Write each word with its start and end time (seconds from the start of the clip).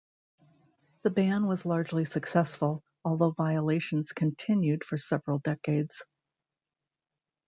The 1.03 1.11
ban 1.11 1.45
was 1.45 1.63
largely 1.63 2.05
successful, 2.05 2.83
although 3.05 3.29
violations 3.37 4.13
continued 4.13 4.83
for 4.83 4.97
several 4.97 5.37
decades. 5.37 6.03